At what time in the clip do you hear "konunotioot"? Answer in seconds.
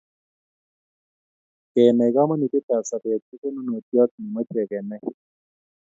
3.41-4.11